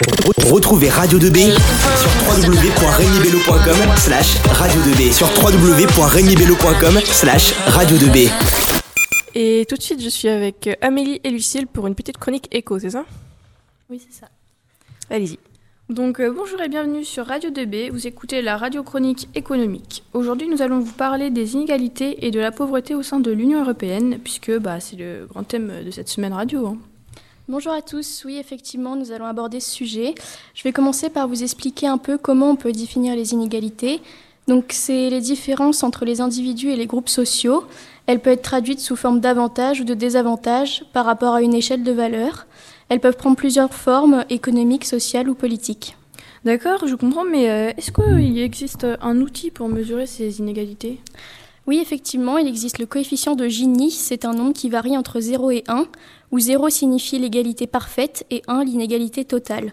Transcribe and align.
Retrouvez 0.00 0.90
Radio 0.90 1.18
2B 1.18 1.56
sur 1.56 2.10
www.regnibello.com 2.28 3.96
slash 3.96 4.36
radio 4.52 4.78
2B 4.82 5.10
sur 5.10 5.26
www.regnibello.com 5.42 7.00
slash 7.02 7.54
radio 7.68 7.96
2B. 7.96 8.30
Et 9.34 9.64
tout 9.66 9.76
de 9.76 9.80
suite, 9.80 10.02
je 10.02 10.10
suis 10.10 10.28
avec 10.28 10.68
Amélie 10.82 11.18
et 11.24 11.30
Lucille 11.30 11.66
pour 11.66 11.86
une 11.86 11.94
petite 11.94 12.18
chronique 12.18 12.46
écho, 12.54 12.78
c'est 12.78 12.90
ça? 12.90 13.06
Oui, 13.88 13.98
c'est 14.06 14.20
ça. 14.20 14.28
Allez-y. 15.08 15.38
Donc 15.88 16.20
euh, 16.20 16.30
bonjour 16.30 16.60
et 16.60 16.68
bienvenue 16.68 17.02
sur 17.02 17.24
Radio 17.24 17.48
2B, 17.48 17.90
vous 17.90 18.06
écoutez 18.06 18.42
la 18.42 18.58
radio 18.58 18.82
chronique 18.82 19.30
économique. 19.34 20.02
Aujourd'hui 20.12 20.46
nous 20.48 20.60
allons 20.60 20.80
vous 20.80 20.92
parler 20.92 21.30
des 21.30 21.54
inégalités 21.54 22.26
et 22.26 22.30
de 22.30 22.40
la 22.40 22.50
pauvreté 22.50 22.94
au 22.94 23.02
sein 23.02 23.18
de 23.20 23.30
l'Union 23.30 23.62
Européenne, 23.62 24.18
puisque 24.22 24.50
bah, 24.58 24.78
c'est 24.78 24.96
le 24.96 25.26
grand 25.26 25.44
thème 25.44 25.72
de 25.86 25.90
cette 25.90 26.08
semaine 26.10 26.34
radio. 26.34 26.66
hein. 26.66 26.76
Bonjour 27.48 27.72
à 27.72 27.80
tous. 27.80 28.24
Oui, 28.26 28.38
effectivement, 28.38 28.96
nous 28.96 29.12
allons 29.12 29.24
aborder 29.24 29.60
ce 29.60 29.70
sujet. 29.70 30.16
Je 30.52 30.64
vais 30.64 30.72
commencer 30.72 31.10
par 31.10 31.28
vous 31.28 31.44
expliquer 31.44 31.86
un 31.86 31.96
peu 31.96 32.18
comment 32.18 32.50
on 32.50 32.56
peut 32.56 32.72
définir 32.72 33.14
les 33.14 33.34
inégalités. 33.34 34.00
Donc, 34.48 34.70
c'est 34.70 35.10
les 35.10 35.20
différences 35.20 35.84
entre 35.84 36.04
les 36.04 36.20
individus 36.20 36.70
et 36.70 36.76
les 36.76 36.86
groupes 36.86 37.08
sociaux. 37.08 37.64
Elles 38.06 38.18
peuvent 38.18 38.32
être 38.32 38.42
traduites 38.42 38.80
sous 38.80 38.96
forme 38.96 39.20
d'avantages 39.20 39.80
ou 39.80 39.84
de 39.84 39.94
désavantages 39.94 40.84
par 40.92 41.04
rapport 41.04 41.34
à 41.34 41.42
une 41.42 41.54
échelle 41.54 41.84
de 41.84 41.92
valeur. 41.92 42.48
Elles 42.88 42.98
peuvent 42.98 43.16
prendre 43.16 43.36
plusieurs 43.36 43.72
formes 43.72 44.24
économiques, 44.28 44.84
sociales 44.84 45.28
ou 45.28 45.36
politiques. 45.36 45.96
D'accord, 46.44 46.88
je 46.88 46.96
comprends, 46.96 47.24
mais 47.24 47.48
euh, 47.48 47.70
est-ce 47.76 47.92
qu'il 47.92 48.40
existe 48.40 48.88
un 49.00 49.20
outil 49.20 49.52
pour 49.52 49.68
mesurer 49.68 50.06
ces 50.06 50.40
inégalités? 50.40 50.98
Oui, 51.66 51.78
effectivement, 51.82 52.38
il 52.38 52.46
existe 52.46 52.78
le 52.78 52.86
coefficient 52.86 53.34
de 53.34 53.48
Gini. 53.48 53.90
C'est 53.90 54.24
un 54.24 54.34
nombre 54.34 54.52
qui 54.52 54.68
varie 54.68 54.96
entre 54.96 55.18
0 55.18 55.50
et 55.50 55.64
1, 55.66 55.86
où 56.30 56.38
0 56.38 56.70
signifie 56.70 57.18
l'égalité 57.18 57.66
parfaite 57.66 58.24
et 58.30 58.42
1 58.46 58.64
l'inégalité 58.64 59.24
totale. 59.24 59.72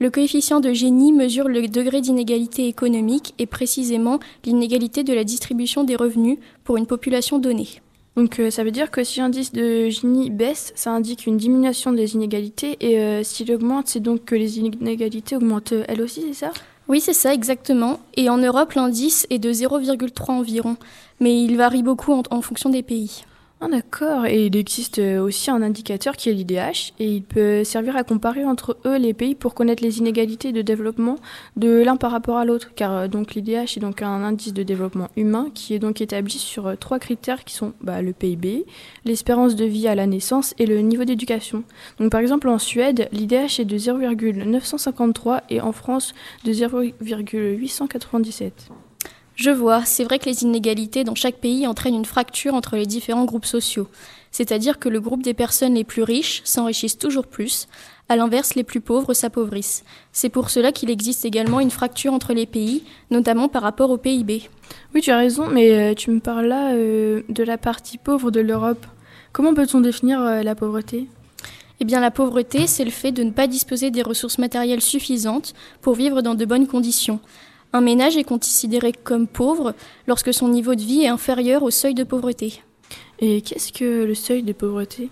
Le 0.00 0.10
coefficient 0.10 0.60
de 0.60 0.72
Gini 0.72 1.12
mesure 1.12 1.48
le 1.48 1.68
degré 1.68 2.00
d'inégalité 2.00 2.66
économique 2.66 3.34
et 3.38 3.46
précisément 3.46 4.20
l'inégalité 4.44 5.04
de 5.04 5.12
la 5.12 5.22
distribution 5.22 5.84
des 5.84 5.96
revenus 5.96 6.38
pour 6.64 6.78
une 6.78 6.86
population 6.86 7.38
donnée. 7.38 7.68
Donc 8.16 8.38
euh, 8.38 8.50
ça 8.50 8.64
veut 8.64 8.70
dire 8.70 8.90
que 8.90 9.04
si 9.04 9.20
l'indice 9.20 9.52
de 9.52 9.88
Gini 9.88 10.30
baisse, 10.30 10.72
ça 10.76 10.92
indique 10.92 11.26
une 11.26 11.36
diminution 11.36 11.92
des 11.92 12.14
inégalités, 12.14 12.76
et 12.80 12.98
euh, 12.98 13.22
s'il 13.22 13.52
augmente, 13.52 13.88
c'est 13.88 14.00
donc 14.00 14.24
que 14.24 14.34
les 14.34 14.58
inégalités 14.58 15.36
augmentent 15.36 15.72
euh, 15.72 15.84
elles 15.88 16.00
aussi, 16.00 16.22
c'est 16.22 16.46
ça? 16.46 16.52
Oui, 16.88 17.00
c'est 17.00 17.14
ça 17.14 17.32
exactement. 17.32 18.00
Et 18.16 18.28
en 18.28 18.36
Europe, 18.38 18.74
l'indice 18.74 19.26
est 19.30 19.38
de 19.38 19.52
0,3 19.52 20.32
environ, 20.32 20.76
mais 21.20 21.42
il 21.42 21.56
varie 21.56 21.82
beaucoup 21.82 22.12
en, 22.12 22.22
en 22.30 22.42
fonction 22.42 22.68
des 22.70 22.82
pays. 22.82 23.24
Ah 23.66 23.70
d'accord, 23.70 24.26
et 24.26 24.44
il 24.44 24.56
existe 24.56 24.98
euh, 24.98 25.22
aussi 25.22 25.50
un 25.50 25.62
indicateur 25.62 26.18
qui 26.18 26.28
est 26.28 26.34
l'IDH, 26.34 26.92
et 26.98 27.08
il 27.08 27.22
peut 27.22 27.64
servir 27.64 27.96
à 27.96 28.04
comparer 28.04 28.44
entre 28.44 28.76
eux 28.84 28.98
les 28.98 29.14
pays 29.14 29.34
pour 29.34 29.54
connaître 29.54 29.82
les 29.82 30.00
inégalités 30.00 30.52
de 30.52 30.60
développement 30.60 31.16
de 31.56 31.82
l'un 31.82 31.96
par 31.96 32.10
rapport 32.10 32.36
à 32.36 32.44
l'autre, 32.44 32.74
car 32.74 32.92
euh, 32.92 33.08
donc 33.08 33.34
l'IDH 33.34 33.78
est 33.78 33.80
donc 33.80 34.02
un 34.02 34.22
indice 34.22 34.52
de 34.52 34.62
développement 34.62 35.08
humain 35.16 35.48
qui 35.54 35.72
est 35.72 35.78
donc 35.78 36.02
établi 36.02 36.38
sur 36.38 36.66
euh, 36.66 36.76
trois 36.76 36.98
critères 36.98 37.42
qui 37.42 37.54
sont 37.54 37.72
bah, 37.80 38.02
le 38.02 38.12
PIB, 38.12 38.66
l'espérance 39.06 39.56
de 39.56 39.64
vie 39.64 39.88
à 39.88 39.94
la 39.94 40.06
naissance 40.06 40.52
et 40.58 40.66
le 40.66 40.80
niveau 40.80 41.04
d'éducation. 41.04 41.64
Donc 41.98 42.12
par 42.12 42.20
exemple 42.20 42.50
en 42.50 42.58
Suède, 42.58 43.08
l'IDH 43.12 43.60
est 43.60 43.64
de 43.64 43.78
0,953 43.78 45.44
et 45.48 45.62
en 45.62 45.72
France 45.72 46.12
de 46.44 46.52
0,897. 46.52 48.68
Je 49.36 49.50
vois, 49.50 49.84
c'est 49.84 50.04
vrai 50.04 50.18
que 50.18 50.26
les 50.26 50.44
inégalités 50.44 51.02
dans 51.02 51.16
chaque 51.16 51.38
pays 51.38 51.66
entraînent 51.66 51.96
une 51.96 52.04
fracture 52.04 52.54
entre 52.54 52.76
les 52.76 52.86
différents 52.86 53.24
groupes 53.24 53.46
sociaux. 53.46 53.88
C'est-à-dire 54.30 54.78
que 54.78 54.88
le 54.88 55.00
groupe 55.00 55.22
des 55.22 55.34
personnes 55.34 55.74
les 55.74 55.84
plus 55.84 56.02
riches 56.02 56.42
s'enrichissent 56.44 56.98
toujours 56.98 57.26
plus, 57.26 57.68
à 58.08 58.16
l'inverse, 58.16 58.54
les 58.54 58.64
plus 58.64 58.80
pauvres 58.80 59.14
s'appauvrissent. 59.14 59.82
C'est 60.12 60.28
pour 60.28 60.50
cela 60.50 60.72
qu'il 60.72 60.90
existe 60.90 61.24
également 61.24 61.60
une 61.60 61.70
fracture 61.70 62.12
entre 62.12 62.34
les 62.34 62.44
pays, 62.44 62.84
notamment 63.10 63.48
par 63.48 63.62
rapport 63.62 63.90
au 63.90 63.96
PIB. 63.96 64.42
Oui, 64.94 65.00
tu 65.00 65.10
as 65.10 65.16
raison, 65.16 65.46
mais 65.48 65.72
euh, 65.72 65.94
tu 65.94 66.10
me 66.10 66.20
parles 66.20 66.46
là 66.46 66.74
euh, 66.74 67.22
de 67.30 67.42
la 67.42 67.56
partie 67.56 67.96
pauvre 67.96 68.30
de 68.30 68.40
l'Europe. 68.40 68.86
Comment 69.32 69.54
peut-on 69.54 69.80
définir 69.80 70.20
euh, 70.20 70.42
la 70.42 70.54
pauvreté? 70.54 71.06
Eh 71.80 71.84
bien, 71.84 71.98
la 71.98 72.10
pauvreté, 72.10 72.66
c'est 72.66 72.84
le 72.84 72.90
fait 72.90 73.10
de 73.10 73.24
ne 73.24 73.30
pas 73.30 73.46
disposer 73.46 73.90
des 73.90 74.02
ressources 74.02 74.38
matérielles 74.38 74.82
suffisantes 74.82 75.54
pour 75.80 75.94
vivre 75.94 76.20
dans 76.20 76.34
de 76.34 76.44
bonnes 76.44 76.66
conditions. 76.66 77.20
Un 77.74 77.80
ménage 77.80 78.16
est 78.16 78.22
considéré 78.22 78.92
comme 78.92 79.26
pauvre 79.26 79.74
lorsque 80.06 80.32
son 80.32 80.46
niveau 80.46 80.76
de 80.76 80.80
vie 80.80 81.02
est 81.02 81.08
inférieur 81.08 81.64
au 81.64 81.70
seuil 81.72 81.92
de 81.92 82.04
pauvreté. 82.04 82.62
Et 83.18 83.42
qu'est-ce 83.42 83.72
que 83.72 84.04
le 84.04 84.14
seuil 84.14 84.44
de 84.44 84.52
pauvreté? 84.52 85.10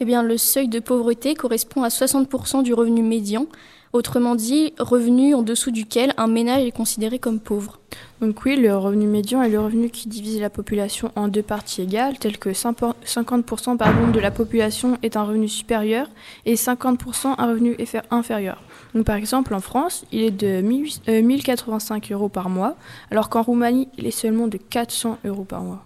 Eh 0.00 0.04
bien, 0.04 0.24
le 0.24 0.36
seuil 0.36 0.66
de 0.66 0.80
pauvreté 0.80 1.36
correspond 1.36 1.84
à 1.84 1.88
60% 1.90 2.64
du 2.64 2.74
revenu 2.74 3.04
médian, 3.04 3.46
autrement 3.94 4.34
dit, 4.34 4.74
revenu 4.78 5.34
en 5.34 5.42
dessous 5.42 5.70
duquel 5.70 6.12
un 6.16 6.26
ménage 6.26 6.64
est 6.64 6.72
considéré 6.72 7.20
comme 7.20 7.38
pauvre. 7.38 7.78
Donc 8.20 8.44
oui, 8.44 8.56
le 8.56 8.76
revenu 8.76 9.06
médian 9.06 9.40
est 9.42 9.48
le 9.48 9.60
revenu 9.60 9.88
qui 9.88 10.08
divise 10.08 10.40
la 10.40 10.50
population 10.50 11.12
en 11.14 11.28
deux 11.28 11.44
parties 11.44 11.82
égales, 11.82 12.18
telles 12.18 12.38
que 12.38 12.50
50% 12.50 13.76
pardon, 13.76 14.10
de 14.10 14.18
la 14.18 14.32
population 14.32 14.98
est 15.02 15.16
un 15.16 15.22
revenu 15.22 15.48
supérieur 15.48 16.08
et 16.44 16.56
50% 16.56 17.36
un 17.38 17.46
revenu 17.46 17.76
inférieur. 18.10 18.60
Donc 18.94 19.04
par 19.06 19.14
exemple, 19.14 19.54
en 19.54 19.60
France, 19.60 20.04
il 20.10 20.22
est 20.22 20.32
de 20.32 20.60
1008 20.60 21.02
euh, 21.08 21.22
1085 21.22 22.10
euros 22.10 22.28
par 22.28 22.50
mois, 22.50 22.74
alors 23.12 23.28
qu'en 23.28 23.42
Roumanie, 23.42 23.88
il 23.96 24.06
est 24.06 24.10
seulement 24.10 24.48
de 24.48 24.58
400 24.58 25.18
euros 25.24 25.44
par 25.44 25.62
mois. 25.62 25.84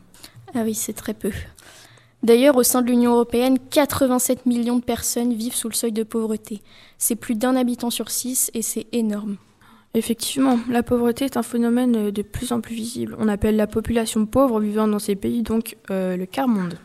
Ah 0.55 0.61
oui, 0.65 0.75
c'est 0.75 0.95
très 0.95 1.13
peu. 1.13 1.31
D'ailleurs, 2.23 2.57
au 2.57 2.63
sein 2.63 2.83
de 2.83 2.89
l'Union 2.89 3.13
européenne, 3.13 3.59
87 3.71 4.47
millions 4.47 4.77
de 4.77 4.85
personnes 4.85 5.35
vivent 5.35 5.55
sous 5.55 5.69
le 5.69 5.75
seuil 5.75 5.93
de 5.93 6.03
pauvreté. 6.03 6.63
C'est 6.99 7.17
plus 7.17 7.37
d'un 7.37 7.55
habitant 7.55 7.91
sur 7.91 8.11
six 8.11 8.51
et 8.55 8.63
c'est 8.63 8.87
énorme. 8.93 9.37
Effectivement, 9.95 10.59
la 10.69 10.83
pauvreté 10.83 11.25
est 11.25 11.37
un 11.37 11.43
phénomène 11.43 11.97
euh, 11.97 12.11
de 12.11 12.23
plus 12.23 12.53
en 12.53 12.61
plus 12.61 12.75
visible. 12.75 13.17
On 13.19 13.29
appelle 13.29 13.57
la 13.57 13.67
population 13.67 14.27
pauvre 14.27 14.61
vivant 14.61 14.87
dans 14.87 14.99
ces 14.99 15.17
pays 15.17 15.43
donc 15.43 15.77
euh, 15.91 16.17
le 16.17 16.27
quart-monde. 16.27 16.79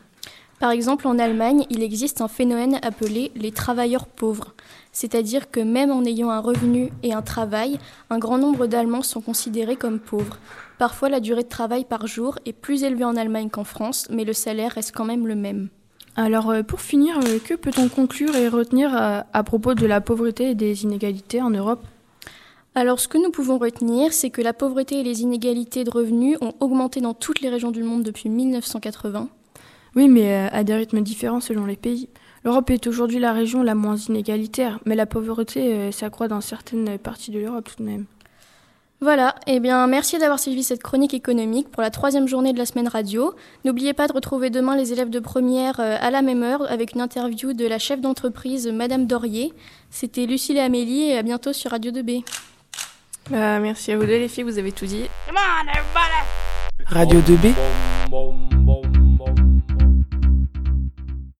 Par 0.60 0.72
exemple, 0.72 1.08
en 1.08 1.20
Allemagne, 1.20 1.66
il 1.70 1.84
existe 1.84 2.22
un 2.22 2.28
phénomène 2.28 2.80
appelé 2.84 3.32
les 3.36 3.52
travailleurs 3.52 4.08
pauvres. 4.08 4.54
C'est-à-dire 4.92 5.50
que 5.52 5.60
même 5.60 5.92
en 5.92 6.06
ayant 6.06 6.30
un 6.30 6.40
revenu 6.40 6.92
et 7.02 7.14
un 7.14 7.22
travail, 7.22 7.80
un 8.10 8.20
grand 8.20 8.38
nombre 8.38 8.68
d'Allemands 8.68 9.02
sont 9.02 9.22
considérés 9.22 9.76
comme 9.76 10.00
pauvres. 10.00 10.38
Parfois, 10.78 11.10
la 11.10 11.20
durée 11.20 11.44
de 11.44 11.50
travail 11.50 11.84
par 11.86 12.08
jour 12.08 12.40
est 12.46 12.54
plus 12.54 12.84
élevée 12.84 13.06
en 13.06 13.16
Allemagne 13.16 13.50
qu'en 13.50 13.64
France, 13.64 14.08
mais 14.10 14.24
le 14.24 14.34
salaire 14.34 14.74
reste 14.74 14.94
quand 14.96 15.06
même 15.06 15.28
le 15.28 15.36
même. 15.36 15.70
Alors 16.16 16.52
euh, 16.52 16.62
pour 16.62 16.82
finir, 16.82 17.18
euh, 17.18 17.40
que 17.44 17.56
peut-on 17.56 17.90
conclure 17.90 18.36
et 18.36 18.48
retenir 18.48 18.96
euh, 18.96 19.22
à 19.34 19.44
propos 19.44 19.74
de 19.74 19.88
la 19.88 20.00
pauvreté 20.00 20.52
et 20.52 20.56
des 20.56 20.84
inégalités 20.84 21.42
en 21.42 21.50
Europe? 21.50 21.84
Alors, 22.76 23.00
ce 23.00 23.08
que 23.08 23.20
nous 23.20 23.30
pouvons 23.30 23.60
retenir, 23.60 24.14
c'est 24.14 24.32
que 24.32 24.42
la 24.42 24.52
pauvreté 24.52 25.00
et 25.00 25.04
les 25.04 25.22
inégalités 25.22 25.84
de 25.84 25.92
revenus 25.92 26.38
ont 26.42 26.54
augmenté 26.60 27.02
dans 27.02 27.14
toutes 27.14 27.42
les 27.42 27.50
régions 27.50 27.70
du 27.70 27.84
monde 27.84 28.02
depuis 28.02 28.30
1980. 28.30 29.30
Oui, 29.96 30.08
mais 30.08 30.34
euh, 30.34 30.48
à 30.52 30.64
des 30.64 30.74
rythmes 30.74 31.02
différents 31.02 31.42
selon 31.42 31.66
les 31.66 31.76
pays. 31.76 32.10
L'Europe 32.44 32.70
est 32.72 32.88
aujourd'hui 32.88 33.20
la 33.20 33.32
région 33.32 33.64
la 33.64 33.76
moins 33.76 33.96
inégalitaire, 33.96 34.80
mais 34.86 34.96
la 34.96 35.06
pauvreté 35.06 35.74
euh, 35.74 35.92
s'accroît 35.92 36.28
dans 36.28 36.42
certaines 36.42 36.98
parties 36.98 37.32
de 37.32 37.40
l'Europe 37.40 37.70
tout 37.70 37.82
de 37.84 37.90
même. 37.90 38.06
Voilà, 39.04 39.36
eh 39.48 39.60
bien 39.60 39.86
merci 39.86 40.18
d'avoir 40.18 40.40
suivi 40.40 40.64
cette 40.64 40.82
chronique 40.82 41.14
économique 41.14 41.70
pour 41.70 41.82
la 41.82 41.90
troisième 41.90 42.26
journée 42.26 42.54
de 42.54 42.58
la 42.58 42.66
semaine 42.66 42.88
radio. 42.88 43.36
N'oubliez 43.66 43.92
pas 43.92 44.08
de 44.08 44.14
retrouver 44.14 44.50
demain 44.50 44.78
les 44.78 44.94
élèves 44.94 45.10
de 45.10 45.20
première 45.20 45.82
euh, 45.82 45.98
à 46.00 46.10
la 46.10 46.22
même 46.22 46.42
heure 46.42 46.72
avec 46.72 46.94
une 46.94 47.02
interview 47.02 47.52
de 47.52 47.68
la 47.68 47.80
chef 47.80 48.00
d'entreprise 48.00 48.70
Madame 48.70 49.06
Dorier. 49.06 49.52
C'était 49.90 50.26
Lucille 50.26 50.56
et 50.56 50.62
Amélie 50.62 51.10
et 51.10 51.18
à 51.18 51.22
bientôt 51.22 51.52
sur 51.52 51.72
Radio 51.72 51.92
2B. 51.92 52.24
Euh, 53.34 53.60
merci 53.60 53.92
à 53.92 53.98
vous 53.98 54.06
deux 54.06 54.20
les 54.20 54.30
filles, 54.30 54.46
vous 54.46 54.58
avez 54.58 54.72
tout 54.72 54.86
dit. 54.86 55.04
Radio 56.88 57.20
2B 57.20 57.54